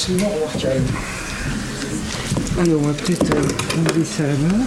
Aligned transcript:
absolument 0.00 0.30
remarquable. 0.30 0.86
Alors, 2.58 2.80
on 2.80 2.86
va 2.86 2.94
peut-être 2.94 3.30
euh, 3.34 3.78
enlever 3.78 4.04
ça 4.04 4.22
là-bas. 4.22 4.64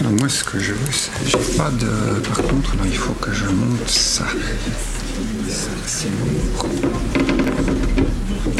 Alors 0.00 0.12
moi, 0.14 0.28
ce 0.28 0.42
que 0.42 0.58
je 0.58 0.72
veux, 0.72 0.90
c'est... 0.90 1.12
J'ai 1.26 1.56
pas 1.56 1.70
de... 1.70 2.18
Par 2.28 2.42
contre, 2.42 2.74
là, 2.76 2.82
il 2.84 2.96
faut 2.96 3.12
que 3.12 3.32
je 3.32 3.44
monte 3.44 3.88
ça. 3.88 4.24
Ça, 5.48 5.70
c'est 5.86 6.08
lourd. 6.08 6.66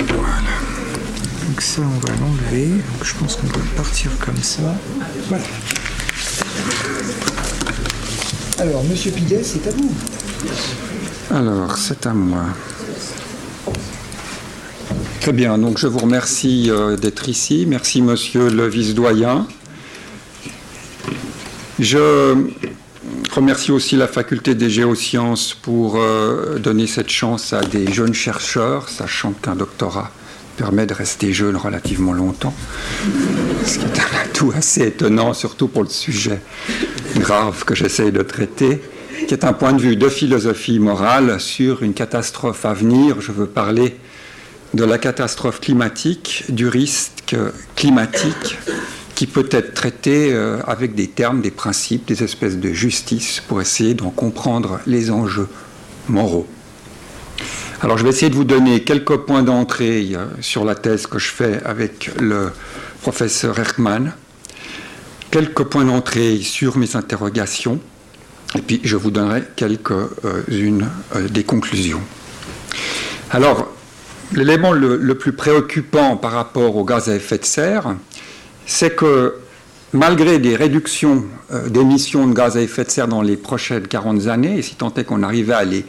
Voilà. 0.07 0.55
Donc 1.49 1.61
ça, 1.61 1.83
on 1.83 2.07
va 2.07 2.15
l'enlever. 2.21 2.69
Donc 2.69 3.03
je 3.03 3.15
pense 3.15 3.35
qu'on 3.35 3.49
va 3.49 3.65
partir 3.77 4.13
comme 4.25 4.41
ça. 4.41 4.63
Voilà. 5.29 5.45
Alors, 8.61 8.85
Monsieur 8.85 9.11
Piguet, 9.11 9.43
c'est 9.43 9.67
à 9.67 9.73
vous. 9.73 9.93
Alors, 11.33 11.77
c'est 11.77 12.07
à 12.07 12.15
moi. 12.15 12.45
Très 15.25 15.33
bien, 15.33 15.57
donc 15.57 15.79
je 15.79 15.87
vous 15.87 16.01
remercie 16.01 16.67
euh, 16.69 16.99
d'être 16.99 17.31
ici. 17.31 17.65
Merci, 17.67 18.03
monsieur 18.03 18.51
le 18.51 18.69
vice-doyen. 18.69 19.47
Je 21.81 22.35
remercie 23.33 23.73
aussi 23.73 23.97
la 23.97 24.07
faculté 24.07 24.55
des 24.55 24.69
géosciences 24.69 25.55
pour 25.55 25.97
euh, 25.97 26.59
donner 26.59 26.87
cette 26.87 27.09
chance 27.09 27.55
à 27.55 27.63
des 27.63 27.91
jeunes 27.91 28.13
chercheurs, 28.13 28.91
sachant 28.91 29.33
qu'un 29.33 29.57
doctorat 29.57 30.11
permet 30.59 30.85
de 30.85 30.93
rester 30.93 31.33
jeune 31.33 31.57
relativement 31.57 32.13
longtemps, 32.13 32.53
ce 33.65 33.79
qui 33.79 33.87
est 33.87 33.99
un 33.99 34.25
atout 34.27 34.53
assez 34.55 34.89
étonnant, 34.89 35.33
surtout 35.33 35.69
pour 35.69 35.85
le 35.85 35.89
sujet 35.89 36.43
grave 37.17 37.65
que 37.65 37.75
j'essaye 37.75 38.13
de 38.13 38.21
traiter, 38.21 38.83
qui 39.27 39.33
est 39.33 39.47
un 39.47 39.55
point 39.55 39.73
de 39.73 39.81
vue 39.81 39.97
de 39.97 40.11
philosophie 40.11 40.81
morale 40.81 41.41
sur 41.41 41.83
une 41.83 41.95
catastrophe 41.95 42.67
à 42.67 42.75
venir. 42.75 43.23
Je 43.23 43.33
veux 43.33 43.47
parler 43.47 43.97
de 44.75 44.85
la 44.85 44.99
catastrophe 44.99 45.61
climatique, 45.61 46.45
du 46.49 46.69
risque 46.69 47.37
climatique 47.77 48.59
qui 49.15 49.29
peut 49.29 49.49
être 49.53 49.73
traité 49.75 50.33
euh, 50.33 50.59
avec 50.67 50.97
des 50.97 51.07
termes, 51.07 51.41
des 51.41 51.53
principes, 51.53 52.07
des 52.07 52.25
espèces 52.25 52.57
de 52.57 52.73
justice 52.73 53.41
pour 53.47 53.61
essayer 53.61 53.95
d'en 53.95 54.11
comprendre 54.11 54.81
les 54.87 55.13
enjeux 55.13 55.49
moraux. 56.09 56.49
Alors 57.81 57.97
je 57.97 58.03
vais 58.03 58.11
essayer 58.11 58.31
de 58.31 58.35
vous 58.35 58.45
donner 58.45 58.83
quelques 58.83 59.19
points 59.19 59.45
d'entrée 59.45 60.11
euh, 60.15 60.27
sur 60.41 60.65
la 60.65 60.75
thèse 60.75 61.07
que 61.07 61.21
je 61.21 61.29
fais 61.29 61.63
avec 61.65 62.11
le 62.21 62.51
professeur 63.03 63.57
Erkman, 63.57 64.13
quelques 65.31 65.63
points 65.65 65.85
d'entrée 65.85 66.39
sur 66.39 66.77
mes 66.79 66.97
interrogations, 66.97 67.79
et 68.57 68.63
puis 68.63 68.81
je 68.83 68.97
vous 68.97 69.13
donnerai 69.13 69.45
quelques-unes 69.55 70.89
euh, 71.15 71.29
des 71.29 71.45
conclusions. 71.45 72.03
Alors, 73.31 73.69
L'élément 74.33 74.73
le, 74.73 75.15
plus 75.15 75.33
préoccupant 75.33 76.17
par 76.17 76.33
rapport 76.33 76.77
aux 76.77 76.85
gaz 76.85 77.09
à 77.09 77.15
effet 77.15 77.39
de 77.39 77.45
serre, 77.45 77.95
c'est 78.67 78.97
que 78.97 79.37
malgré 79.93 80.39
des 80.39 80.57
réductions 80.57 81.25
euh, 81.53 81.69
d'émissions 81.69 82.27
de 82.27 82.35
gaz 82.35 82.57
à 82.57 82.63
effet 82.63 82.85
de 82.85 82.91
serre 82.91 83.09
dans 83.09 83.23
les 83.23 83.37
prochaines 83.37 83.87
40 83.87 84.27
années, 84.27 84.59
et 84.59 84.63
si 84.63 84.75
tant 84.75 84.93
est 84.95 85.05
qu'on 85.05 85.23
arrivait 85.23 85.55
à 85.55 85.65
les, 85.65 85.85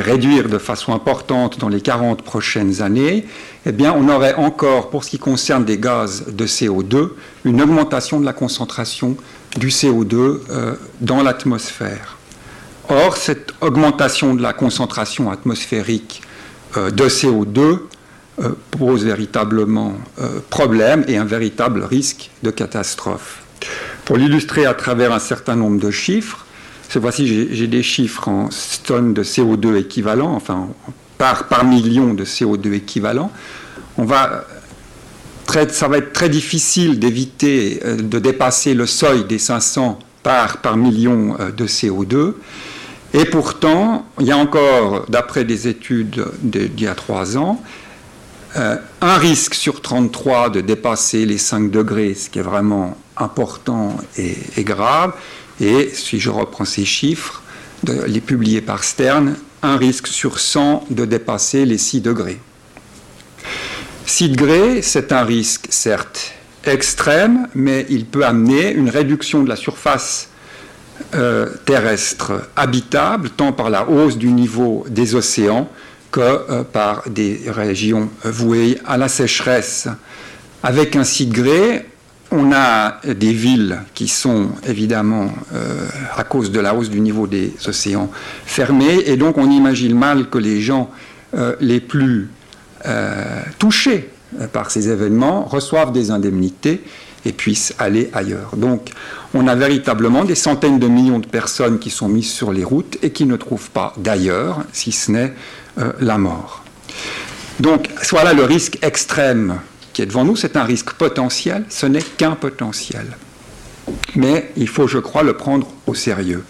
réduire 0.00 0.48
de 0.48 0.58
façon 0.58 0.94
importante 0.94 1.58
dans 1.58 1.68
les 1.68 1.80
40 1.80 2.22
prochaines 2.22 2.82
années, 2.82 3.26
eh 3.64 3.72
bien, 3.72 3.92
on 3.92 4.08
aurait 4.08 4.34
encore, 4.34 4.90
pour 4.90 5.04
ce 5.04 5.10
qui 5.10 5.18
concerne 5.18 5.64
des 5.64 5.78
gaz 5.78 6.26
de 6.28 6.46
CO2, 6.46 7.10
une 7.44 7.60
augmentation 7.60 8.20
de 8.20 8.24
la 8.24 8.32
concentration 8.32 9.16
du 9.56 9.68
CO2 9.68 10.14
euh, 10.14 10.74
dans 11.00 11.22
l'atmosphère. 11.22 12.16
Or, 12.88 13.16
cette 13.16 13.52
augmentation 13.60 14.34
de 14.34 14.42
la 14.42 14.52
concentration 14.52 15.30
atmosphérique 15.30 16.22
de 16.76 17.08
CO2 17.08 17.80
euh, 18.38 18.50
pose 18.70 19.02
véritablement 19.06 19.94
euh, 20.20 20.40
problème 20.50 21.06
et 21.08 21.16
un 21.16 21.24
véritable 21.24 21.82
risque 21.82 22.30
de 22.42 22.50
catastrophe. 22.50 23.42
Pour 24.04 24.18
l'illustrer 24.18 24.66
à 24.66 24.74
travers 24.74 25.10
un 25.10 25.18
certain 25.18 25.56
nombre 25.56 25.80
de 25.80 25.90
chiffres, 25.90 26.44
cette 26.86 27.00
fois-ci 27.00 27.48
j'ai 27.50 27.66
des 27.66 27.82
chiffres 27.82 28.28
en 28.28 28.50
tonnes 28.84 29.14
de 29.14 29.24
CO2 29.24 29.76
équivalent, 29.76 30.34
enfin 30.34 30.68
par, 31.16 31.44
par 31.48 31.64
million 31.64 32.12
de 32.12 32.26
CO2 32.26 32.74
équivalent. 32.74 33.32
On 33.96 34.04
va 34.04 34.44
ça 35.70 35.88
va 35.88 35.96
être 35.96 36.12
très 36.12 36.28
difficile 36.28 36.98
d'éviter 36.98 37.80
de 37.86 38.18
dépasser 38.18 38.74
le 38.74 38.84
seuil 38.84 39.24
des 39.24 39.38
500 39.38 39.98
parts 40.22 40.58
par 40.58 40.76
million 40.76 41.36
de 41.56 41.66
CO2. 41.66 42.34
Et 43.16 43.24
pourtant, 43.24 44.06
il 44.20 44.26
y 44.26 44.30
a 44.30 44.36
encore, 44.36 45.06
d'après 45.08 45.44
des 45.44 45.68
études 45.68 46.26
d'il 46.42 46.78
y 46.78 46.86
a 46.86 46.94
trois 46.94 47.38
ans, 47.38 47.62
euh, 48.56 48.76
un 49.00 49.16
risque 49.16 49.54
sur 49.54 49.80
33 49.80 50.50
de 50.50 50.60
dépasser 50.60 51.24
les 51.24 51.38
5 51.38 51.70
degrés, 51.70 52.12
ce 52.12 52.28
qui 52.28 52.40
est 52.40 52.42
vraiment 52.42 52.94
important 53.16 53.96
et, 54.18 54.64
grave. 54.64 55.14
Et 55.62 55.88
si 55.94 56.20
je 56.20 56.28
reprends 56.28 56.66
ces 56.66 56.84
chiffres, 56.84 57.42
les 58.06 58.20
publiés 58.20 58.60
par 58.60 58.84
Stern, 58.84 59.36
un 59.62 59.78
risque 59.78 60.08
sur 60.08 60.38
100 60.38 60.84
de 60.90 61.06
dépasser 61.06 61.64
les 61.64 61.78
6 61.78 62.02
degrés. 62.02 62.38
6 64.04 64.28
degrés, 64.28 64.82
c'est 64.82 65.10
un 65.12 65.24
risque 65.24 65.68
certes 65.70 66.34
extrême, 66.66 67.48
mais 67.54 67.86
il 67.88 68.04
peut 68.04 68.26
amener 68.26 68.72
une 68.72 68.90
réduction 68.90 69.42
de 69.42 69.48
la 69.48 69.56
surface 69.56 70.28
euh, 71.14 71.46
terrestre 71.64 72.48
habitable, 72.56 73.30
tant 73.30 73.52
par 73.52 73.70
la 73.70 73.88
hausse 73.88 74.18
du 74.18 74.32
niveau 74.32 74.84
des 74.88 75.14
océans 75.14 75.68
que 76.10 76.20
euh, 76.20 76.64
par 76.64 77.04
des 77.08 77.42
régions 77.46 78.10
vouées 78.24 78.78
à 78.84 78.96
la 78.96 79.08
sécheresse. 79.08 79.88
Avec 80.62 80.96
un 80.96 81.04
site 81.04 81.30
gré, 81.30 81.86
on 82.30 82.50
a 82.52 83.00
des 83.04 83.32
villes 83.32 83.78
qui 83.94 84.08
sont 84.08 84.48
évidemment, 84.66 85.30
euh, 85.54 85.86
à 86.16 86.24
cause 86.24 86.50
de 86.50 86.60
la 86.60 86.74
hausse 86.74 86.90
du 86.90 87.00
niveau 87.00 87.26
des 87.26 87.52
océans, 87.66 88.10
fermées, 88.44 89.02
et 89.06 89.16
donc 89.16 89.38
on 89.38 89.50
imagine 89.50 89.96
mal 89.96 90.28
que 90.28 90.38
les 90.38 90.60
gens 90.60 90.90
les 91.60 91.80
plus 91.80 92.30
touchés 93.58 94.08
par 94.52 94.70
ces 94.70 94.88
événements 94.88 95.44
reçoivent 95.44 95.92
des 95.92 96.10
indemnités 96.10 96.82
et 97.26 97.32
puissent 97.32 97.74
aller 97.78 98.08
ailleurs. 98.14 98.56
Donc 98.56 98.90
on 99.34 99.48
a 99.48 99.54
véritablement 99.54 100.24
des 100.24 100.36
centaines 100.36 100.78
de 100.78 100.86
millions 100.86 101.18
de 101.18 101.26
personnes 101.26 101.78
qui 101.78 101.90
sont 101.90 102.08
mises 102.08 102.30
sur 102.30 102.52
les 102.52 102.64
routes 102.64 102.96
et 103.02 103.10
qui 103.10 103.26
ne 103.26 103.36
trouvent 103.36 103.70
pas 103.70 103.92
d'ailleurs, 103.98 104.64
si 104.72 104.92
ce 104.92 105.10
n'est 105.10 105.34
euh, 105.78 105.92
la 106.00 106.16
mort. 106.16 106.64
Donc 107.60 107.90
voilà 108.10 108.32
le 108.32 108.44
risque 108.44 108.78
extrême 108.82 109.58
qui 109.92 110.02
est 110.02 110.06
devant 110.06 110.24
nous, 110.24 110.36
c'est 110.36 110.56
un 110.56 110.64
risque 110.64 110.92
potentiel, 110.92 111.64
ce 111.70 111.86
n'est 111.86 112.02
qu'un 112.02 112.32
potentiel. 112.32 113.06
Mais 114.14 114.52
il 114.56 114.68
faut, 114.68 114.86
je 114.86 114.98
crois, 114.98 115.22
le 115.22 115.32
prendre 115.32 115.66
au 115.86 115.94
sérieux. 115.94 116.44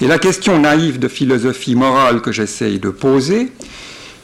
Et 0.00 0.08
la 0.08 0.18
question 0.18 0.58
naïve 0.58 0.98
de 0.98 1.06
philosophie 1.06 1.76
morale 1.76 2.20
que 2.20 2.32
j'essaye 2.32 2.80
de 2.80 2.90
poser, 2.90 3.52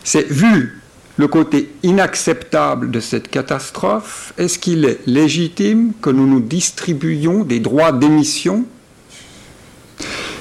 c'est 0.02 0.26
vu 0.28 0.79
le 1.20 1.28
côté 1.28 1.68
inacceptable 1.82 2.90
de 2.90 2.98
cette 2.98 3.28
catastrophe, 3.28 4.32
est-ce 4.38 4.58
qu'il 4.58 4.86
est 4.86 5.00
légitime 5.06 5.92
que 6.00 6.08
nous 6.08 6.26
nous 6.26 6.40
distribuions 6.40 7.44
des 7.44 7.60
droits 7.60 7.92
d'émission? 7.92 8.64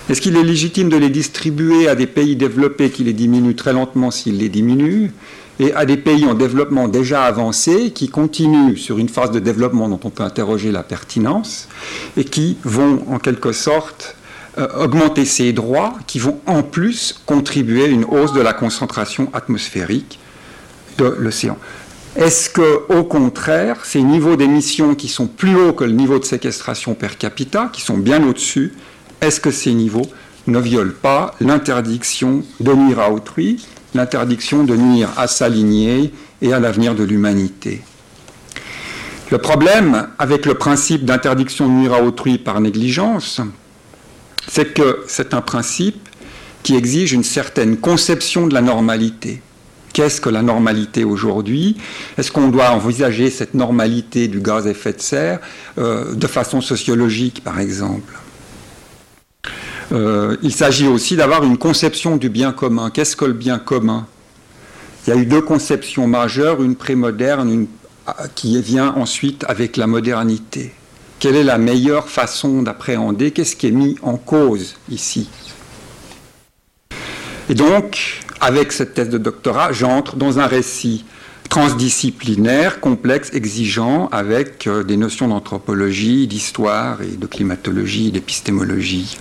Est-ce 0.09 0.21
qu'il 0.21 0.37
est 0.37 0.43
légitime 0.43 0.87
de 0.87 0.95
les 0.95 1.09
distribuer 1.09 1.89
à 1.89 1.95
des 1.95 2.07
pays 2.07 2.37
développés 2.37 2.91
qui 2.91 3.03
les 3.03 3.11
diminuent 3.11 3.55
très 3.55 3.73
lentement 3.73 4.09
s'ils 4.09 4.37
les 4.37 4.47
diminuent 4.47 5.11
et 5.59 5.73
à 5.73 5.85
des 5.85 5.97
pays 5.97 6.25
en 6.25 6.33
développement 6.33 6.87
déjà 6.87 7.23
avancé 7.23 7.91
qui 7.91 8.07
continuent 8.07 8.77
sur 8.77 8.97
une 8.99 9.09
phase 9.09 9.31
de 9.31 9.39
développement 9.39 9.89
dont 9.89 9.99
on 10.05 10.09
peut 10.09 10.23
interroger 10.23 10.71
la 10.71 10.83
pertinence 10.83 11.67
et 12.15 12.23
qui 12.23 12.57
vont 12.63 13.03
en 13.09 13.19
quelque 13.19 13.51
sorte 13.51 14.15
euh, 14.57 14.67
augmenter 14.85 15.25
ces 15.25 15.51
droits 15.51 15.93
qui 16.07 16.19
vont 16.19 16.39
en 16.45 16.63
plus 16.63 17.19
contribuer 17.25 17.83
à 17.83 17.87
une 17.87 18.05
hausse 18.05 18.31
de 18.31 18.39
la 18.39 18.53
concentration 18.53 19.29
atmosphérique 19.33 20.19
de 20.99 21.15
l'océan. 21.19 21.57
Est-ce 22.15 22.49
que, 22.49 22.83
au 22.89 23.03
contraire, 23.03 23.85
ces 23.85 24.01
niveaux 24.01 24.35
d'émissions 24.35 24.95
qui 24.95 25.07
sont 25.07 25.27
plus 25.27 25.55
hauts 25.55 25.73
que 25.73 25.83
le 25.83 25.91
niveau 25.91 26.19
de 26.19 26.25
séquestration 26.25 26.93
per 26.93 27.15
capita, 27.17 27.69
qui 27.71 27.81
sont 27.81 27.97
bien 27.97 28.23
au-dessus, 28.27 28.73
est-ce 29.21 29.39
que 29.39 29.51
ces 29.51 29.73
niveaux 29.73 30.07
ne 30.47 30.59
violent 30.59 30.93
pas 31.01 31.35
l'interdiction 31.39 32.43
de 32.59 32.73
nuire 32.73 32.99
à 32.99 33.11
autrui, 33.11 33.65
l'interdiction 33.93 34.63
de 34.63 34.75
nuire 34.75 35.09
à 35.17 35.27
sa 35.27 35.49
lignée 35.49 36.11
et 36.41 36.51
à 36.51 36.59
l'avenir 36.59 36.95
de 36.95 37.03
l'humanité? 37.03 37.81
Le 39.31 39.37
problème 39.37 40.07
avec 40.17 40.47
le 40.47 40.55
principe 40.55 41.05
d'interdiction 41.05 41.67
de 41.67 41.73
nuire 41.73 41.93
à 41.93 42.01
autrui 42.01 42.39
par 42.39 42.59
négligence, 42.59 43.39
c'est 44.47 44.73
que 44.73 45.03
c'est 45.07 45.35
un 45.35 45.41
principe 45.41 46.09
qui 46.63 46.75
exige 46.75 47.13
une 47.13 47.23
certaine 47.23 47.77
conception 47.77 48.47
de 48.47 48.53
la 48.55 48.61
normalité. 48.61 49.41
Qu'est-ce 49.93 50.21
que 50.21 50.29
la 50.29 50.41
normalité 50.41 51.03
aujourd'hui? 51.03 51.77
Est-ce 52.17 52.31
qu'on 52.31 52.49
doit 52.49 52.71
envisager 52.71 53.29
cette 53.29 53.53
normalité 53.53 54.27
du 54.27 54.39
gaz 54.39 54.67
à 54.67 54.71
effet 54.71 54.93
de 54.93 55.01
serre 55.01 55.39
euh, 55.77 56.13
de 56.13 56.27
façon 56.27 56.61
sociologique, 56.61 57.43
par 57.43 57.59
exemple? 57.59 58.13
Euh, 59.91 60.37
Il 60.43 60.53
s'agit 60.53 60.87
aussi 60.87 61.15
d'avoir 61.15 61.43
une 61.43 61.57
conception 61.57 62.17
du 62.17 62.29
bien 62.29 62.51
commun. 62.51 62.91
Qu'est-ce 62.91 63.15
que 63.15 63.25
le 63.25 63.33
bien 63.33 63.57
commun? 63.57 64.05
Il 65.07 65.13
y 65.13 65.17
a 65.17 65.19
eu 65.19 65.25
deux 65.25 65.41
conceptions 65.41 66.07
majeures, 66.07 66.61
une 66.61 66.75
prémoderne, 66.75 67.49
une 67.51 67.67
qui 68.35 68.61
vient 68.61 68.93
ensuite 68.95 69.45
avec 69.47 69.77
la 69.77 69.87
modernité. 69.87 70.73
Quelle 71.19 71.35
est 71.35 71.43
la 71.43 71.57
meilleure 71.57 72.09
façon 72.09 72.61
d'appréhender? 72.61 73.31
Qu'est-ce 73.31 73.55
qui 73.55 73.67
est 73.67 73.71
mis 73.71 73.97
en 74.01 74.17
cause 74.17 74.75
ici? 74.89 75.29
Et 77.49 77.55
donc, 77.55 78.21
avec 78.41 78.71
cette 78.71 78.93
thèse 78.93 79.09
de 79.09 79.17
doctorat, 79.17 79.71
j'entre 79.71 80.15
dans 80.15 80.39
un 80.39 80.47
récit 80.47 81.05
transdisciplinaire, 81.49 82.79
complexe, 82.79 83.31
exigeant, 83.33 84.07
avec 84.11 84.67
euh, 84.67 84.83
des 84.83 84.97
notions 84.97 85.27
d'anthropologie, 85.27 86.27
d'histoire 86.27 87.01
et 87.01 87.17
de 87.17 87.25
climatologie, 87.25 88.11
d'épistémologie. 88.11 89.17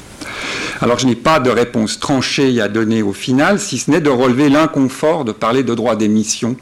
Alors 0.81 0.99
je 0.99 1.07
n'ai 1.07 1.17
pas 1.17 1.41
de 1.41 1.51
réponse 1.51 1.99
tranchée 1.99 2.61
à 2.61 2.69
donner 2.69 3.03
au 3.03 3.15
final, 3.15 3.59
si 3.59 3.79
ce 3.79 3.91
n'est 3.91 4.03
de 4.03 4.11
relever 4.11 4.51
l'inconfort 4.51 5.25
de 5.25 5.33
parler 5.33 5.63
de 5.63 5.75
droit 5.75 5.97
d'émission, 5.97 6.57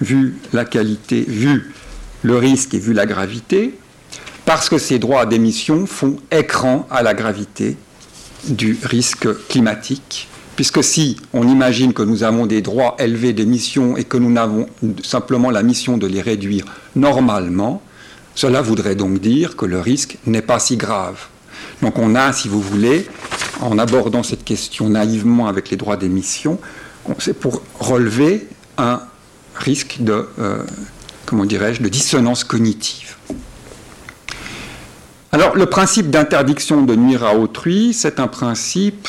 vu 0.00 0.36
la 0.52 0.64
qualité, 0.64 1.24
vu 1.26 1.72
le 2.22 2.36
risque 2.36 2.74
et 2.74 2.78
vu 2.78 2.92
la 2.92 3.06
gravité, 3.06 3.74
parce 4.44 4.68
que 4.68 4.78
ces 4.78 4.98
droits 4.98 5.26
d'émission 5.26 5.86
font 5.86 6.16
écran 6.30 6.86
à 6.90 7.02
la 7.02 7.14
gravité 7.14 7.76
du 8.48 8.76
risque 8.82 9.28
climatique. 9.48 10.28
Puisque 10.56 10.84
si 10.84 11.16
on 11.32 11.48
imagine 11.48 11.92
que 11.92 12.02
nous 12.02 12.22
avons 12.22 12.46
des 12.46 12.62
droits 12.62 12.96
élevés 12.98 13.32
d'émission 13.32 13.96
et 13.96 14.04
que 14.04 14.16
nous 14.16 14.30
n'avons 14.30 14.66
simplement 15.02 15.50
la 15.50 15.62
mission 15.62 15.96
de 15.98 16.06
les 16.06 16.20
réduire 16.20 16.64
normalement, 16.94 17.82
cela 18.34 18.62
voudrait 18.62 18.94
donc 18.94 19.20
dire 19.20 19.56
que 19.56 19.66
le 19.66 19.80
risque 19.80 20.18
n'est 20.26 20.42
pas 20.42 20.60
si 20.60 20.76
grave. 20.76 21.26
Donc 21.82 21.98
on 21.98 22.14
a, 22.14 22.32
si 22.32 22.48
vous 22.48 22.60
voulez, 22.60 23.06
en 23.60 23.78
abordant 23.78 24.22
cette 24.22 24.44
question 24.44 24.88
naïvement 24.88 25.48
avec 25.48 25.70
les 25.70 25.76
droits 25.76 25.96
d'émission, 25.96 26.58
c'est 27.18 27.38
pour 27.38 27.62
relever 27.78 28.48
un 28.78 29.00
risque 29.54 29.96
de, 30.00 30.28
euh, 30.38 30.62
comment 31.26 31.44
dirais-je, 31.44 31.82
de 31.82 31.88
dissonance 31.88 32.44
cognitive. 32.44 33.16
Alors, 35.32 35.56
le 35.56 35.66
principe 35.66 36.10
d'interdiction 36.10 36.82
de 36.82 36.94
nuire 36.94 37.24
à 37.24 37.34
autrui, 37.34 37.92
c'est 37.92 38.20
un 38.20 38.28
principe 38.28 39.08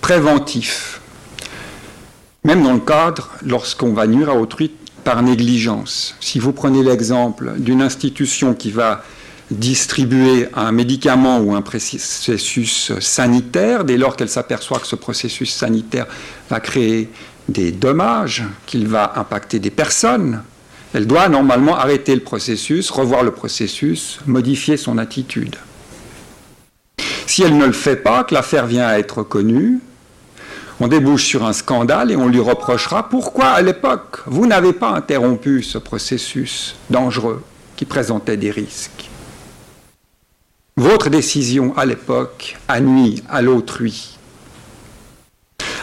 préventif, 0.00 1.00
même 2.44 2.62
dans 2.62 2.72
le 2.72 2.80
cadre 2.80 3.30
lorsqu'on 3.42 3.92
va 3.92 4.06
nuire 4.06 4.30
à 4.30 4.34
autrui 4.34 4.70
par 5.04 5.22
négligence. 5.22 6.14
Si 6.20 6.38
vous 6.38 6.52
prenez 6.52 6.82
l'exemple 6.82 7.52
d'une 7.58 7.82
institution 7.82 8.54
qui 8.54 8.70
va 8.70 9.02
distribuer 9.50 10.48
un 10.54 10.72
médicament 10.72 11.40
ou 11.40 11.54
un 11.54 11.62
processus 11.62 12.92
sanitaire, 13.00 13.84
dès 13.84 13.96
lors 13.96 14.16
qu'elle 14.16 14.28
s'aperçoit 14.28 14.78
que 14.78 14.86
ce 14.86 14.96
processus 14.96 15.52
sanitaire 15.52 16.06
va 16.48 16.60
créer 16.60 17.10
des 17.48 17.72
dommages, 17.72 18.44
qu'il 18.66 18.86
va 18.86 19.12
impacter 19.16 19.58
des 19.58 19.70
personnes, 19.70 20.42
elle 20.94 21.06
doit 21.06 21.28
normalement 21.28 21.76
arrêter 21.76 22.14
le 22.14 22.20
processus, 22.22 22.90
revoir 22.90 23.22
le 23.22 23.32
processus, 23.32 24.20
modifier 24.26 24.76
son 24.76 24.98
attitude. 24.98 25.56
Si 27.26 27.42
elle 27.42 27.56
ne 27.56 27.66
le 27.66 27.72
fait 27.72 27.96
pas, 27.96 28.24
que 28.24 28.34
l'affaire 28.34 28.66
vient 28.66 28.86
à 28.86 28.98
être 28.98 29.22
connue, 29.22 29.80
on 30.80 30.88
débouche 30.88 31.26
sur 31.26 31.44
un 31.44 31.52
scandale 31.52 32.10
et 32.10 32.16
on 32.16 32.26
lui 32.26 32.40
reprochera 32.40 33.08
pourquoi 33.08 33.48
à 33.48 33.60
l'époque 33.60 34.20
vous 34.26 34.46
n'avez 34.46 34.72
pas 34.72 34.90
interrompu 34.90 35.62
ce 35.62 35.76
processus 35.76 36.74
dangereux 36.88 37.44
qui 37.76 37.84
présentait 37.84 38.38
des 38.38 38.50
risques. 38.50 39.10
Votre 40.76 41.10
décision 41.10 41.76
à 41.76 41.84
l'époque 41.84 42.56
a 42.66 42.80
nuit 42.80 43.22
à 43.28 43.42
l'autrui. 43.42 44.16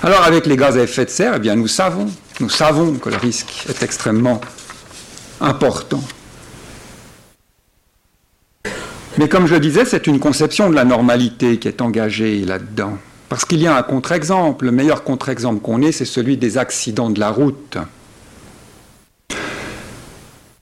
Alors 0.01 0.23
avec 0.23 0.47
les 0.47 0.57
gaz 0.57 0.77
à 0.77 0.83
effet 0.83 1.05
de 1.05 1.09
serre, 1.11 1.33
eh 1.35 1.39
bien 1.39 1.55
nous 1.55 1.67
savons, 1.67 2.07
nous 2.39 2.49
savons 2.49 2.95
que 2.95 3.09
le 3.09 3.17
risque 3.17 3.65
est 3.69 3.83
extrêmement 3.83 4.41
important. 5.39 6.03
Mais 9.19 9.29
comme 9.29 9.47
je 9.47 9.55
disais, 9.55 9.85
c'est 9.85 10.07
une 10.07 10.19
conception 10.19 10.69
de 10.69 10.75
la 10.75 10.85
normalité 10.85 11.57
qui 11.57 11.67
est 11.67 11.81
engagée 11.81 12.45
là-dedans. 12.45 12.97
Parce 13.29 13.43
qu'il 13.45 13.61
y 13.61 13.67
a 13.67 13.77
un 13.77 13.83
contre-exemple. 13.83 14.65
Le 14.65 14.71
meilleur 14.71 15.03
contre-exemple 15.03 15.61
qu'on 15.61 15.81
ait, 15.81 15.91
c'est 15.91 16.05
celui 16.05 16.37
des 16.37 16.57
accidents 16.57 17.09
de 17.09 17.19
la 17.19 17.29
route. 17.29 17.77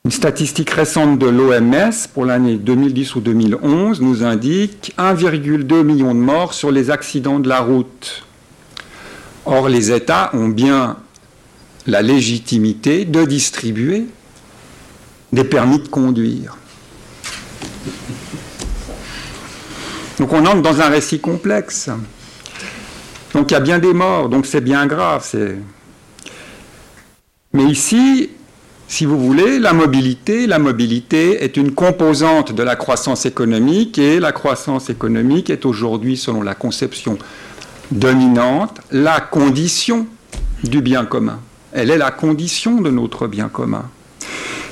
Une 0.04 0.12
statistique 0.12 0.70
récente 0.70 1.18
de 1.18 1.26
l'OMS 1.26 1.92
pour 2.14 2.26
l'année 2.26 2.58
2010 2.58 3.16
ou 3.16 3.22
2011 3.22 4.02
nous 4.02 4.24
indique 4.24 4.94
1,2 5.00 5.82
million 5.82 6.14
de 6.14 6.20
morts 6.20 6.54
sur 6.54 6.72
les 6.72 6.92
accidents 6.92 7.40
de 7.40 7.50
la 7.50 7.62
route. 7.62 8.24
Or, 9.46 9.68
les 9.68 9.92
États 9.92 10.30
ont 10.34 10.48
bien 10.48 10.98
la 11.88 12.02
légitimité 12.02 13.06
de 13.06 13.26
distribuer 13.26 14.06
des 15.32 15.44
permis 15.44 15.80
de 15.80 15.88
conduire. 15.88 16.58
Donc 20.20 20.32
on 20.34 20.46
entre 20.46 20.62
dans 20.62 20.82
un 20.82 20.90
récit 20.90 21.20
complexe. 21.20 21.90
Donc 23.36 23.52
il 23.52 23.54
y 23.56 23.58
a 23.58 23.60
bien 23.60 23.80
des 23.80 23.94
morts, 23.94 24.30
donc 24.30 24.46
c'est 24.46 24.62
bien 24.62 24.88
grave. 24.88 25.30
Mais 27.52 27.66
ici, 27.66 28.30
si 28.88 29.06
vous 29.06 29.20
voulez, 29.20 29.60
la 29.60 29.74
mobilité, 29.74 30.48
la 30.48 30.58
mobilité 30.58 31.44
est 31.44 31.58
une 31.58 31.74
composante 31.74 32.54
de 32.54 32.64
la 32.64 32.78
croissance 32.78 33.26
économique 33.26 33.98
et 33.98 34.22
la 34.22 34.32
croissance 34.32 34.90
économique 34.90 35.50
est 35.50 35.66
aujourd'hui, 35.66 36.16
selon 36.16 36.44
la 36.44 36.56
conception 36.56 37.18
dominante, 37.92 38.80
la 38.90 39.20
condition 39.20 40.08
du 40.64 40.80
bien 40.80 41.04
commun. 41.04 41.42
Elle 41.74 41.92
est 41.92 41.98
la 41.98 42.12
condition 42.12 42.80
de 42.80 42.90
notre 42.90 43.28
bien 43.28 43.50
commun. 43.50 43.90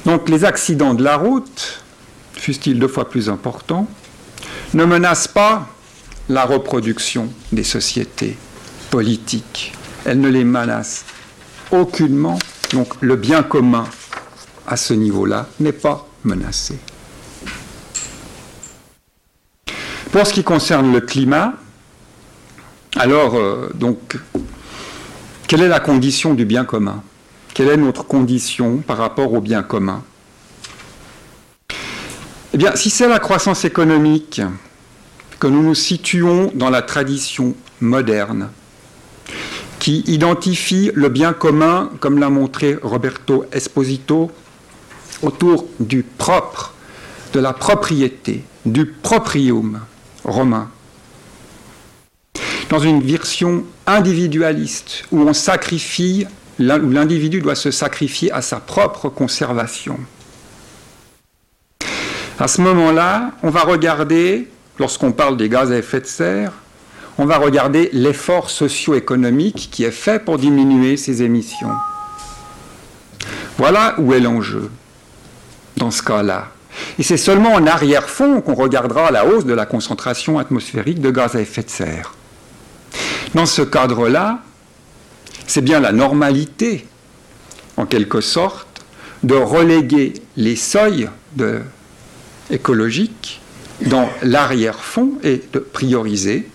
Donc 0.05 0.29
les 0.29 0.45
accidents 0.45 0.93
de 0.93 1.03
la 1.03 1.17
route, 1.17 1.83
fussent-ils 2.31 2.79
deux 2.79 2.87
fois 2.87 3.09
plus 3.09 3.27
importants, 3.27 3.89
ne 4.73 4.85
menacent 4.85 5.27
pas 5.27 5.67
la 6.29 6.45
reproduction 6.45 7.27
des 7.51 7.65
sociétés 7.65 8.37
politiques. 8.93 9.73
Elles 10.05 10.21
ne 10.21 10.29
les 10.29 10.43
menacent 10.43 11.05
aucunement. 11.71 12.37
Donc 12.73 12.93
le 13.01 13.15
bien 13.15 13.41
commun 13.41 13.85
à 14.67 14.77
ce 14.77 14.93
niveau-là 14.93 15.47
n'est 15.59 15.71
pas 15.71 16.07
menacé. 16.23 16.77
Pour 20.11 20.27
ce 20.27 20.31
qui 20.31 20.43
concerne 20.43 20.93
le 20.93 21.01
climat, 21.01 21.55
alors 22.95 23.33
euh, 23.33 23.71
donc, 23.73 24.15
quelle 25.47 25.63
est 25.63 25.67
la 25.67 25.79
condition 25.79 26.35
du 26.35 26.45
bien 26.45 26.63
commun? 26.63 27.01
Quelle 27.55 27.69
est 27.69 27.77
notre 27.77 28.03
condition 28.03 28.77
par 28.77 28.97
rapport 28.97 29.33
au 29.33 29.41
bien 29.41 29.63
commun? 29.63 30.03
Eh 32.53 32.57
bien, 32.59 32.75
si 32.75 32.91
c'est 32.91 33.07
la 33.07 33.17
croissance 33.17 33.65
économique 33.65 34.39
que 35.39 35.47
nous 35.47 35.63
nous 35.63 35.73
situons 35.73 36.51
dans 36.53 36.69
la 36.69 36.83
tradition 36.83 37.55
moderne, 37.81 38.51
qui 39.83 40.01
identifie 40.07 40.91
le 40.95 41.09
bien 41.09 41.33
commun, 41.33 41.89
comme 41.99 42.17
l'a 42.17 42.29
montré 42.29 42.77
Roberto 42.81 43.43
Esposito, 43.51 44.31
autour 45.21 45.65
du 45.81 46.03
propre, 46.03 46.73
de 47.33 47.41
la 47.41 47.51
propriété, 47.51 48.45
du 48.65 48.85
proprium 48.85 49.81
romain, 50.23 50.71
dans 52.69 52.79
une 52.79 53.01
version 53.01 53.65
individualiste 53.85 55.03
où 55.11 55.29
l'individu 56.59 57.41
doit 57.41 57.55
se 57.55 57.69
sacrifier 57.69 58.31
à 58.31 58.41
sa 58.41 58.61
propre 58.61 59.09
conservation. 59.09 59.99
À 62.39 62.47
ce 62.47 62.61
moment-là, 62.61 63.31
on 63.43 63.49
va 63.49 63.63
regarder, 63.63 64.47
lorsqu'on 64.79 65.11
parle 65.11 65.35
des 65.35 65.49
gaz 65.49 65.73
à 65.73 65.77
effet 65.77 65.99
de 65.99 66.05
serre, 66.05 66.53
on 67.17 67.25
va 67.25 67.37
regarder 67.37 67.89
l'effort 67.93 68.49
socio-économique 68.49 69.69
qui 69.71 69.83
est 69.83 69.91
fait 69.91 70.23
pour 70.23 70.37
diminuer 70.37 70.97
ces 70.97 71.21
émissions. 71.21 71.71
Voilà 73.57 73.95
où 73.99 74.13
est 74.13 74.19
l'enjeu 74.19 74.71
dans 75.77 75.91
ce 75.91 76.01
cas-là. 76.01 76.47
Et 76.97 77.03
c'est 77.03 77.17
seulement 77.17 77.53
en 77.53 77.67
arrière-fond 77.67 78.41
qu'on 78.41 78.55
regardera 78.55 79.11
la 79.11 79.25
hausse 79.25 79.45
de 79.45 79.53
la 79.53 79.65
concentration 79.65 80.39
atmosphérique 80.39 81.01
de 81.01 81.11
gaz 81.11 81.35
à 81.35 81.41
effet 81.41 81.63
de 81.63 81.69
serre. 81.69 82.13
Dans 83.35 83.45
ce 83.45 83.61
cadre-là, 83.61 84.39
c'est 85.45 85.61
bien 85.61 85.79
la 85.79 85.91
normalité, 85.91 86.87
en 87.77 87.85
quelque 87.85 88.21
sorte, 88.21 88.85
de 89.23 89.35
reléguer 89.35 90.13
les 90.35 90.55
seuils 90.55 91.09
écologiques 92.49 93.41
dans 93.85 94.09
l'arrière-fond 94.21 95.13
et 95.23 95.41
de 95.51 95.59
prioriser 95.59 96.47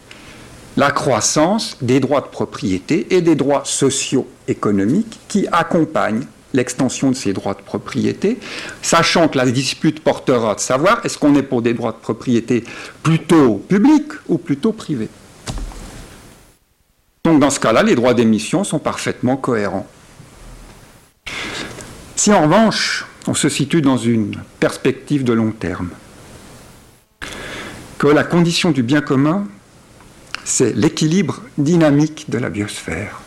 la 0.78 0.92
croissance 0.92 1.76
des 1.82 1.98
droits 1.98 2.20
de 2.20 2.28
propriété 2.28 3.08
et 3.10 3.20
des 3.20 3.34
droits 3.34 3.62
socio-économiques 3.64 5.18
qui 5.26 5.48
accompagnent 5.50 6.24
l'extension 6.54 7.10
de 7.10 7.16
ces 7.16 7.32
droits 7.32 7.54
de 7.54 7.62
propriété, 7.62 8.38
sachant 8.80 9.26
que 9.26 9.38
la 9.38 9.46
dispute 9.50 9.98
portera 9.98 10.54
de 10.54 10.60
savoir 10.60 11.04
est-ce 11.04 11.18
qu'on 11.18 11.34
est 11.34 11.42
pour 11.42 11.62
des 11.62 11.74
droits 11.74 11.90
de 11.90 11.96
propriété 11.96 12.62
plutôt 13.02 13.56
publics 13.56 14.12
ou 14.28 14.38
plutôt 14.38 14.70
privés. 14.70 15.08
Donc 17.24 17.40
dans 17.40 17.50
ce 17.50 17.58
cas-là, 17.58 17.82
les 17.82 17.96
droits 17.96 18.14
d'émission 18.14 18.62
sont 18.62 18.78
parfaitement 18.78 19.36
cohérents. 19.36 19.88
Si 22.14 22.32
en 22.32 22.42
revanche, 22.42 23.04
on 23.26 23.34
se 23.34 23.48
situe 23.48 23.82
dans 23.82 23.98
une 23.98 24.36
perspective 24.60 25.24
de 25.24 25.32
long 25.32 25.50
terme, 25.50 25.90
que 27.98 28.06
la 28.06 28.22
condition 28.22 28.70
du 28.70 28.84
bien 28.84 29.00
commun, 29.00 29.48
c'est 30.48 30.74
l'équilibre 30.74 31.42
dynamique 31.58 32.24
de 32.30 32.38
la 32.38 32.48
biosphère. 32.48 33.20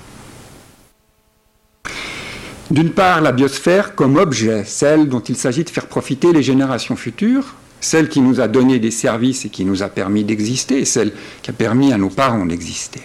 D'une 2.71 2.89
part, 2.89 3.21
la 3.21 3.31
biosphère 3.31 3.93
comme 3.93 4.17
objet, 4.17 4.63
celle 4.65 5.07
dont 5.07 5.19
il 5.19 5.37
s'agit 5.37 5.63
de 5.63 5.69
faire 5.69 5.85
profiter 5.85 6.33
les 6.33 6.41
générations 6.41 6.95
futures, 6.95 7.53
celle 7.79 8.09
qui 8.09 8.21
nous 8.21 8.41
a 8.41 8.47
donné 8.47 8.79
des 8.79 8.89
services 8.89 9.45
et 9.45 9.49
qui 9.49 9.65
nous 9.65 9.83
a 9.83 9.89
permis 9.89 10.23
d'exister, 10.23 10.83
celle 10.83 11.13
qui 11.43 11.51
a 11.51 11.53
permis 11.53 11.93
à 11.93 11.97
nos 11.97 12.09
parents 12.09 12.45
d'exister. 12.45 13.01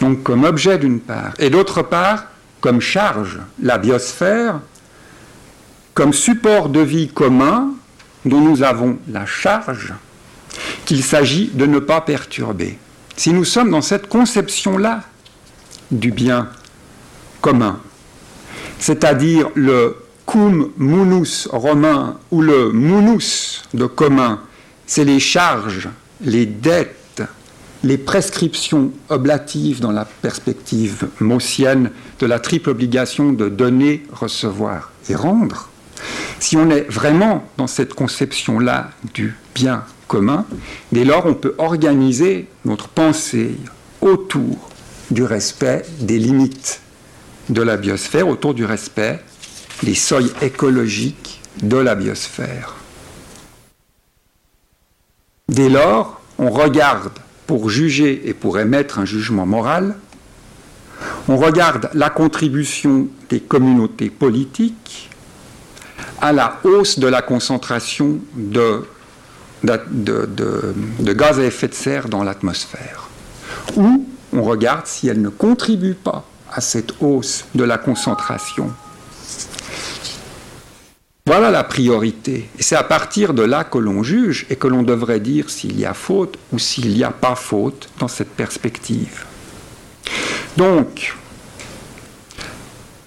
Donc 0.00 0.24
comme 0.24 0.42
objet 0.42 0.78
d'une 0.78 1.00
part, 1.00 1.34
et 1.38 1.50
d'autre 1.50 1.82
part, 1.82 2.26
comme 2.60 2.80
charge, 2.80 3.38
la 3.62 3.78
biosphère, 3.78 4.60
comme 5.94 6.12
support 6.12 6.70
de 6.70 6.80
vie 6.80 7.06
commun 7.06 7.70
dont 8.24 8.40
nous 8.40 8.64
avons 8.64 8.98
la 9.08 9.26
charge 9.26 9.94
qu'il 10.88 11.04
s'agit 11.04 11.50
de 11.52 11.66
ne 11.66 11.80
pas 11.80 12.00
perturber. 12.00 12.78
Si 13.14 13.34
nous 13.34 13.44
sommes 13.44 13.70
dans 13.70 13.82
cette 13.82 14.08
conception-là 14.08 15.02
du 15.90 16.10
bien 16.12 16.48
commun, 17.42 17.78
c'est-à-dire 18.78 19.50
le 19.54 19.96
cum 20.24 20.70
munus 20.78 21.46
romain 21.52 22.16
ou 22.30 22.40
le 22.40 22.72
munus 22.72 23.64
de 23.74 23.84
commun, 23.84 24.40
c'est 24.86 25.04
les 25.04 25.20
charges, 25.20 25.90
les 26.22 26.46
dettes, 26.46 27.22
les 27.84 27.98
prescriptions 27.98 28.90
oblatives 29.10 29.80
dans 29.80 29.92
la 29.92 30.06
perspective 30.06 31.06
maussienne 31.20 31.90
de 32.18 32.24
la 32.24 32.40
triple 32.40 32.70
obligation 32.70 33.34
de 33.34 33.50
donner, 33.50 34.06
recevoir 34.10 34.90
et 35.10 35.14
rendre. 35.14 35.68
Si 36.40 36.56
on 36.56 36.70
est 36.70 36.90
vraiment 36.90 37.46
dans 37.58 37.66
cette 37.66 37.92
conception-là 37.92 38.88
du 39.12 39.36
bien 39.54 39.84
commun, 40.08 40.46
dès 40.90 41.04
lors 41.04 41.26
on 41.26 41.34
peut 41.34 41.54
organiser 41.58 42.48
notre 42.64 42.88
pensée 42.88 43.56
autour 44.00 44.70
du 45.10 45.22
respect 45.22 45.84
des 46.00 46.18
limites 46.18 46.80
de 47.48 47.62
la 47.62 47.76
biosphère, 47.76 48.28
autour 48.28 48.54
du 48.54 48.64
respect 48.64 49.20
des 49.82 49.94
seuils 49.94 50.32
écologiques 50.42 51.40
de 51.62 51.76
la 51.76 51.94
biosphère. 51.94 52.74
Dès 55.48 55.68
lors, 55.68 56.20
on 56.38 56.50
regarde 56.50 57.12
pour 57.46 57.70
juger 57.70 58.28
et 58.28 58.34
pour 58.34 58.58
émettre 58.58 58.98
un 58.98 59.04
jugement 59.04 59.46
moral, 59.46 59.96
on 61.28 61.36
regarde 61.36 61.90
la 61.94 62.10
contribution 62.10 63.08
des 63.30 63.40
communautés 63.40 64.10
politiques 64.10 65.10
à 66.20 66.32
la 66.32 66.58
hausse 66.64 66.98
de 66.98 67.06
la 67.06 67.22
concentration 67.22 68.18
de, 68.34 68.84
de 69.62 71.12
gaz 71.12 71.38
à 71.38 71.44
effet 71.44 71.68
de 71.68 71.74
serre 71.74 72.08
dans 72.08 72.22
l'atmosphère. 72.22 73.08
Ou 73.76 74.06
on 74.32 74.42
regarde 74.42 74.86
si 74.86 75.08
elle 75.08 75.20
ne 75.20 75.28
contribue 75.28 75.94
pas 75.94 76.24
à 76.52 76.60
cette 76.60 76.94
hausse 77.00 77.44
de 77.54 77.64
la 77.64 77.78
concentration. 77.78 78.72
Voilà 81.26 81.50
la 81.50 81.62
priorité. 81.62 82.48
C'est 82.58 82.74
à 82.74 82.82
partir 82.82 83.34
de 83.34 83.42
là 83.42 83.62
que 83.62 83.76
l'on 83.76 84.02
juge 84.02 84.46
et 84.48 84.56
que 84.56 84.66
l'on 84.66 84.82
devrait 84.82 85.20
dire 85.20 85.50
s'il 85.50 85.78
y 85.78 85.84
a 85.84 85.92
faute 85.92 86.38
ou 86.52 86.58
s'il 86.58 86.94
n'y 86.94 87.04
a 87.04 87.10
pas 87.10 87.34
faute 87.34 87.90
dans 87.98 88.08
cette 88.08 88.30
perspective. 88.30 89.26
Donc, 90.56 91.14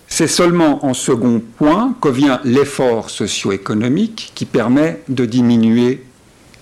c'est 0.07 0.27
seulement 0.27 0.85
en 0.85 0.93
second 0.93 1.41
point 1.57 1.95
que 1.99 2.09
vient 2.09 2.39
l'effort 2.43 3.09
socio-économique 3.09 4.33
qui 4.35 4.45
permet 4.45 5.01
de 5.09 5.25
diminuer 5.25 6.03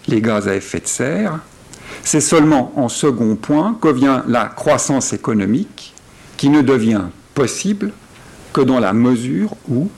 les 0.09 0.21
gaz 0.21 0.47
à 0.47 0.55
effet 0.55 0.79
de 0.79 0.87
serre. 0.87 1.39
C'est 2.03 2.21
seulement 2.21 2.71
en 2.75 2.89
second 2.89 3.35
point 3.35 3.77
que 3.81 3.89
vient 3.89 4.23
la 4.27 4.45
croissance 4.45 5.13
économique 5.13 5.93
qui 6.37 6.49
ne 6.49 6.61
devient 6.61 7.03
possible 7.33 7.91
que 8.53 8.61
dans 8.61 8.79
la 8.79 8.93
mesure 8.93 9.55
où 9.69 9.89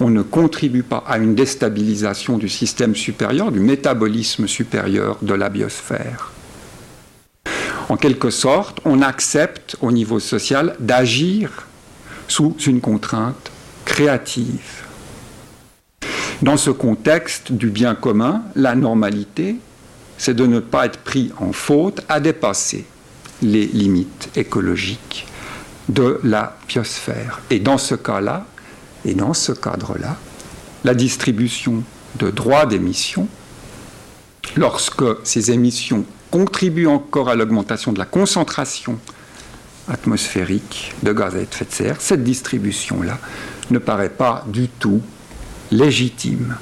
on 0.00 0.10
ne 0.10 0.22
contribue 0.22 0.82
pas 0.82 1.04
à 1.06 1.18
une 1.18 1.34
déstabilisation 1.34 2.38
du 2.38 2.48
système 2.48 2.96
supérieur, 2.96 3.52
du 3.52 3.60
métabolisme 3.60 4.48
supérieur 4.48 5.18
de 5.22 5.34
la 5.34 5.48
biosphère. 5.48 6.32
En 7.88 7.96
quelque 7.96 8.30
sorte, 8.30 8.80
on 8.84 9.02
accepte 9.02 9.76
au 9.80 9.92
niveau 9.92 10.18
social 10.18 10.76
d'agir 10.80 11.66
sous 12.26 12.56
une 12.66 12.80
contrainte 12.80 13.50
créative. 13.84 14.81
Dans 16.42 16.56
ce 16.56 16.70
contexte 16.70 17.52
du 17.52 17.70
bien 17.70 17.94
commun, 17.94 18.42
la 18.56 18.74
normalité, 18.74 19.56
c'est 20.18 20.34
de 20.34 20.44
ne 20.44 20.58
pas 20.58 20.86
être 20.86 20.98
pris 20.98 21.30
en 21.38 21.52
faute 21.52 22.02
à 22.08 22.18
dépasser 22.18 22.84
les 23.42 23.66
limites 23.66 24.28
écologiques 24.34 25.28
de 25.88 26.18
la 26.24 26.56
biosphère. 26.66 27.40
Et 27.50 27.60
dans 27.60 27.78
ce 27.78 27.94
cas-là, 27.94 28.44
et 29.04 29.14
dans 29.14 29.34
ce 29.34 29.52
cadre-là, 29.52 30.16
la 30.82 30.94
distribution 30.94 31.84
de 32.18 32.30
droits 32.30 32.66
d'émission, 32.66 33.28
lorsque 34.56 35.04
ces 35.22 35.52
émissions 35.52 36.04
contribuent 36.32 36.88
encore 36.88 37.28
à 37.28 37.36
l'augmentation 37.36 37.92
de 37.92 38.00
la 38.00 38.04
concentration 38.04 38.98
atmosphérique 39.88 40.92
de 41.04 41.12
gaz 41.12 41.36
à 41.36 41.38
effet 41.38 41.66
de 41.66 41.72
serre, 41.72 42.00
cette 42.00 42.24
distribution-là 42.24 43.18
ne 43.70 43.78
paraît 43.78 44.08
pas 44.08 44.44
du 44.48 44.68
tout 44.68 45.00
légitime. 45.72 46.56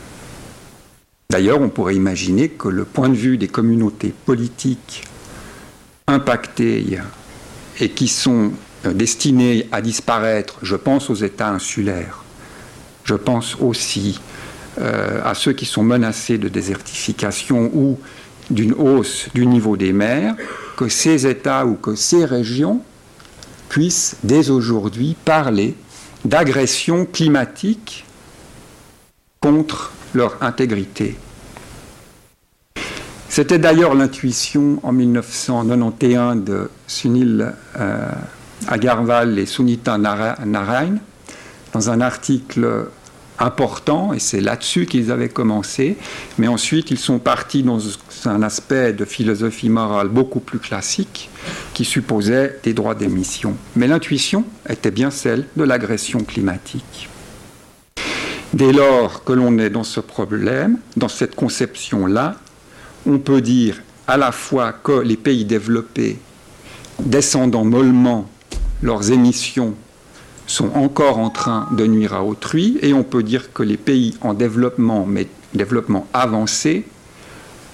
D'ailleurs, 1.30 1.60
on 1.60 1.68
pourrait 1.68 1.96
imaginer 1.96 2.48
que 2.48 2.68
le 2.68 2.84
point 2.84 3.08
de 3.08 3.14
vue 3.14 3.36
des 3.36 3.48
communautés 3.48 4.14
politiques 4.24 5.04
impactées 6.06 6.98
et 7.78 7.88
qui 7.90 8.08
sont 8.08 8.52
euh, 8.86 8.92
destinés 8.92 9.68
à 9.72 9.80
disparaître, 9.82 10.58
je 10.62 10.76
pense 10.76 11.10
aux 11.10 11.14
États 11.14 11.50
insulaires, 11.50 12.24
je 13.04 13.14
pense 13.14 13.56
aussi 13.60 14.20
euh, 14.80 15.20
à 15.24 15.34
ceux 15.34 15.52
qui 15.52 15.66
sont 15.66 15.82
menacés 15.82 16.38
de 16.38 16.48
désertification 16.48 17.70
ou 17.74 17.98
d'une 18.50 18.74
hausse 18.74 19.28
du 19.34 19.46
niveau 19.46 19.76
des 19.76 19.92
mers, 19.92 20.34
que 20.76 20.88
ces 20.88 21.26
États 21.26 21.66
ou 21.66 21.74
que 21.74 21.94
ces 21.94 22.24
régions 22.24 22.80
puissent 23.68 24.16
dès 24.24 24.50
aujourd'hui 24.50 25.16
parler 25.24 25.74
d'agression 26.24 27.06
climatique 27.06 28.04
contre 29.40 29.92
leur 30.14 30.42
intégrité. 30.42 31.16
C'était 33.28 33.58
d'ailleurs 33.58 33.94
l'intuition 33.94 34.80
en 34.82 34.92
1991 34.92 36.44
de 36.44 36.70
Sunil 36.86 37.54
euh, 37.78 38.10
Agarwal 38.68 39.38
et 39.38 39.46
Sunita 39.46 39.96
Narayan, 39.98 40.96
dans 41.72 41.90
un 41.90 42.00
article 42.00 42.88
important, 43.38 44.12
et 44.12 44.18
c'est 44.18 44.40
là-dessus 44.40 44.86
qu'ils 44.86 45.10
avaient 45.10 45.28
commencé, 45.28 45.96
mais 46.38 46.48
ensuite 46.48 46.90
ils 46.90 46.98
sont 46.98 47.18
partis 47.18 47.62
dans 47.62 47.80
un 48.26 48.42
aspect 48.42 48.92
de 48.92 49.04
philosophie 49.04 49.70
morale 49.70 50.08
beaucoup 50.08 50.40
plus 50.40 50.58
classique, 50.58 51.30
qui 51.72 51.84
supposait 51.84 52.58
des 52.62 52.74
droits 52.74 52.94
d'émission. 52.94 53.56
Mais 53.76 53.86
l'intuition 53.86 54.44
était 54.68 54.90
bien 54.90 55.10
celle 55.10 55.46
de 55.56 55.64
l'agression 55.64 56.20
climatique. 56.20 57.09
Dès 58.52 58.72
lors 58.72 59.22
que 59.22 59.32
l'on 59.32 59.58
est 59.58 59.70
dans 59.70 59.84
ce 59.84 60.00
problème, 60.00 60.78
dans 60.96 61.08
cette 61.08 61.36
conception-là, 61.36 62.36
on 63.06 63.18
peut 63.18 63.40
dire 63.40 63.80
à 64.08 64.16
la 64.16 64.32
fois 64.32 64.72
que 64.72 65.00
les 65.00 65.16
pays 65.16 65.44
développés, 65.44 66.18
descendant 66.98 67.64
mollement 67.64 68.28
leurs 68.82 69.12
émissions 69.12 69.74
sont 70.48 70.70
encore 70.74 71.18
en 71.18 71.30
train 71.30 71.68
de 71.70 71.86
nuire 71.86 72.12
à 72.12 72.24
autrui 72.24 72.76
et 72.82 72.92
on 72.92 73.04
peut 73.04 73.22
dire 73.22 73.52
que 73.52 73.62
les 73.62 73.76
pays 73.76 74.16
en 74.20 74.34
développement, 74.34 75.06
mais 75.06 75.28
développement 75.54 76.08
avancé, 76.12 76.84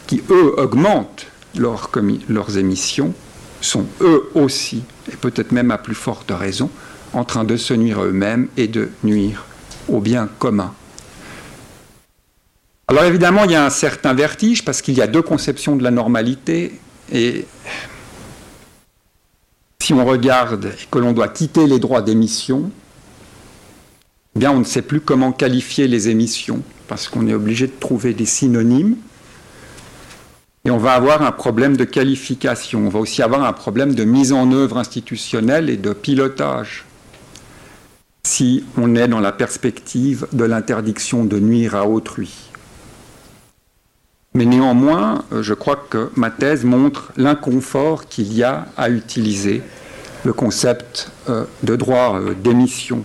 qui 0.07 0.21
eux 0.31 0.61
augmentent 0.61 1.27
leurs 1.55 2.59
émissions, 2.59 3.15
sont 3.63 3.87
eux 4.03 4.29
aussi, 4.35 4.83
et 5.11 5.17
peut-être 5.17 5.53
même 5.53 5.71
à 5.71 5.79
plus 5.79 5.95
forte 5.95 6.31
raison, 6.31 6.69
en 7.15 7.25
train 7.25 7.45
de 7.45 7.57
se 7.57 7.73
nuire 7.73 8.03
eux-mêmes 8.03 8.49
et 8.59 8.69
de 8.69 8.91
nuire 9.03 9.47
au 9.89 10.01
bien 10.01 10.29
commun. 10.39 10.75
Alors 12.89 13.05
évidemment, 13.05 13.45
il 13.45 13.51
y 13.51 13.57
a 13.57 13.65
un 13.65 13.71
certain 13.71 14.15
vertige 14.15 14.65
parce 14.65 14.81
qu'il 14.81 14.95
y 14.95 15.03
a 15.03 15.07
deux 15.07 15.23
conceptions 15.23 15.77
de 15.77 15.83
la 15.83 15.91
normalité 15.91 16.79
et 17.13 17.47
si 19.87 19.93
on 19.93 20.05
regarde 20.05 20.65
et 20.67 20.87
que 20.91 20.99
l'on 20.99 21.13
doit 21.13 21.29
quitter 21.29 21.67
les 21.67 21.79
droits 21.79 22.03
d'émission, 22.03 22.73
eh 24.35 24.39
bien 24.39 24.51
on 24.51 24.59
ne 24.59 24.65
sait 24.65 24.83
plus 24.83 25.01
comment 25.01 25.31
qualifier 25.31 25.87
les 25.87 26.09
émissions, 26.09 26.63
parce 26.89 27.09
qu'on 27.09 27.29
est 27.29 27.35
obligé 27.35 27.69
de 27.69 27.73
trouver 27.79 28.13
des 28.13 28.27
synonymes. 28.27 28.97
Et 30.65 30.71
on 30.73 30.79
va 30.79 30.95
avoir 30.95 31.23
un 31.23 31.31
problème 31.31 31.77
de 31.77 31.85
qualification. 31.85 32.87
On 32.87 32.89
va 32.89 32.99
aussi 32.99 33.23
avoir 33.23 33.45
un 33.45 33.53
problème 33.53 33.95
de 33.95 34.03
mise 34.03 34.33
en 34.33 34.51
œuvre 34.51 34.79
institutionnelle 34.79 35.71
et 35.71 35.77
de 35.77 35.93
pilotage. 35.93 36.86
Si 38.27 38.65
on 38.77 38.97
est 38.97 39.07
dans 39.07 39.21
la 39.21 39.31
perspective 39.31 40.27
de 40.33 40.45
l'interdiction 40.45 41.25
de 41.25 41.39
nuire 41.39 41.77
à 41.77 41.87
autrui. 41.87 42.51
Mais 44.35 44.45
néanmoins, 44.45 45.25
je 45.41 45.55
crois 45.55 45.87
que 45.89 46.11
ma 46.17 46.31
thèse 46.31 46.65
montre 46.65 47.13
l'inconfort 47.17 48.07
qu'il 48.07 48.33
y 48.35 48.43
a 48.43 48.67
à 48.77 48.91
utiliser 48.91 49.63
le 50.25 50.33
concept 50.33 51.13
euh, 51.29 51.45
de 51.63 51.77
droit 51.77 52.19
euh, 52.19 52.35
d'émission. 52.35 53.05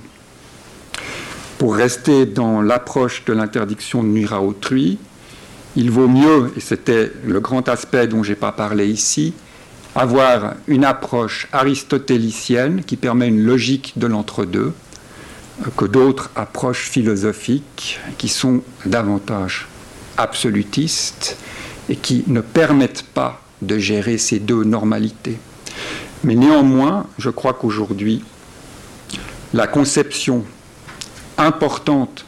Pour 1.59 1.75
rester 1.75 2.25
dans 2.25 2.63
l'approche 2.63 3.23
de 3.25 3.33
l'interdiction 3.33 4.01
de 4.01 4.07
nuire 4.07 4.33
à 4.33 4.41
autrui, 4.41 4.97
il 5.75 5.91
vaut 5.91 6.07
mieux, 6.07 6.51
et 6.57 6.59
c'était 6.59 7.11
le 7.23 7.39
grand 7.39 7.69
aspect 7.69 8.07
dont 8.07 8.23
je 8.23 8.31
n'ai 8.31 8.35
pas 8.35 8.51
parlé 8.51 8.87
ici, 8.87 9.35
avoir 9.93 10.55
une 10.67 10.83
approche 10.83 11.47
aristotélicienne 11.53 12.83
qui 12.83 12.97
permet 12.97 13.27
une 13.27 13.43
logique 13.43 13.93
de 13.97 14.07
l'entre-deux 14.07 14.73
euh, 14.73 14.90
que 15.77 15.85
d'autres 15.85 16.29
approches 16.35 16.89
philosophiques 16.89 17.99
qui 18.17 18.29
sont 18.29 18.61
davantage 18.85 19.67
absolutistes 20.17 21.37
et 21.89 21.95
qui 21.95 22.23
ne 22.27 22.41
permettent 22.41 23.03
pas 23.03 23.41
de 23.61 23.77
gérer 23.77 24.17
ces 24.17 24.39
deux 24.39 24.63
normalités. 24.63 25.37
Mais 26.23 26.35
néanmoins, 26.35 27.07
je 27.17 27.29
crois 27.29 27.53
qu'aujourd'hui, 27.53 28.23
la 29.53 29.67
conception 29.67 30.45
importante 31.37 32.25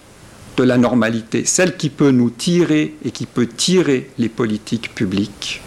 de 0.58 0.64
la 0.64 0.78
normalité, 0.78 1.46
celle 1.46 1.78
qui 1.78 1.90
peut 1.90 2.12
nous 2.12 2.30
tirer 2.30 2.96
et 3.04 3.12
qui 3.12 3.26
peut 3.26 3.48
tirer 3.48 4.12
les 4.18 4.30
politiques 4.30 4.94
publiques, 4.94 5.62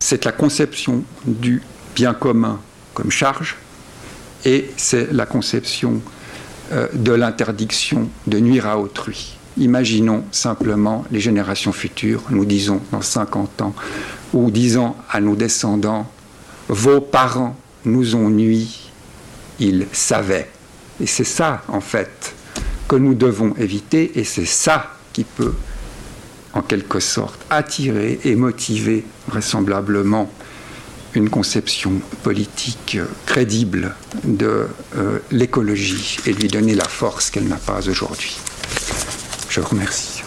c'est 0.00 0.24
la 0.24 0.32
conception 0.32 1.04
du 1.26 1.62
bien 1.94 2.14
commun 2.14 2.60
comme 2.94 3.10
charge 3.10 3.56
et 4.44 4.70
c'est 4.76 5.12
la 5.12 5.26
conception 5.26 6.00
de 6.70 7.12
l'interdiction 7.12 8.08
de 8.26 8.38
nuire 8.38 8.66
à 8.66 8.78
autrui. 8.78 9.36
Imaginons 9.56 10.24
simplement 10.30 11.04
les 11.10 11.20
générations 11.20 11.72
futures, 11.72 12.22
nous 12.30 12.44
disons 12.44 12.80
dans 12.92 13.02
50 13.02 13.62
ans, 13.62 13.74
ou 14.32 14.50
disons 14.50 14.94
à 15.10 15.20
nos 15.20 15.34
descendants, 15.34 16.06
vos 16.68 17.00
parents 17.00 17.56
nous 17.84 18.14
ont 18.14 18.30
nui, 18.30 18.90
ils 19.58 19.86
savaient. 19.92 20.50
Et 21.00 21.06
c'est 21.06 21.24
ça, 21.24 21.62
en 21.68 21.80
fait, 21.80 22.34
que 22.86 22.96
nous 22.96 23.14
devons 23.14 23.54
éviter, 23.56 24.18
et 24.18 24.24
c'est 24.24 24.46
ça 24.46 24.94
qui 25.12 25.24
peut, 25.24 25.54
en 26.52 26.62
quelque 26.62 27.00
sorte, 27.00 27.40
attirer 27.50 28.20
et 28.24 28.36
motiver 28.36 29.04
vraisemblablement 29.26 30.30
une 31.14 31.30
conception 31.30 31.92
politique 32.22 32.98
crédible 33.26 33.94
de 34.24 34.68
euh, 34.96 35.18
l'écologie 35.30 36.18
et 36.26 36.32
lui 36.32 36.48
donner 36.48 36.74
la 36.74 36.88
force 36.88 37.30
qu'elle 37.30 37.48
n'a 37.48 37.56
pas 37.56 37.88
aujourd'hui. 37.88 38.36
Je 39.48 39.60
vous 39.60 39.68
remercie. 39.68 40.17